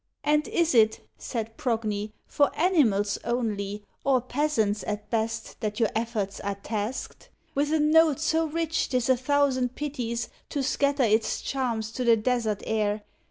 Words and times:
"And 0.23 0.47
is 0.47 0.73
it," 0.73 1.07
said 1.19 1.57
Progne, 1.57 2.11
"for 2.25 2.49
animals 2.57 3.19
only, 3.23 3.83
Or 4.03 4.19
peasants 4.19 4.83
at 4.87 5.11
best, 5.11 5.59
that 5.59 5.79
your 5.79 5.91
efforts 5.93 6.39
are 6.39 6.55
tasked? 6.55 7.29
With 7.53 7.71
a 7.71 7.79
note 7.79 8.19
so 8.19 8.47
rich 8.47 8.89
'tis 8.89 9.09
a 9.09 9.15
thousand 9.15 9.75
pities 9.75 10.29
To 10.49 10.63
scatter 10.63 11.03
its 11.03 11.39
charms 11.43 11.91
to 11.91 12.03
the 12.03 12.17
desert 12.17 12.63
air. 12.65 13.03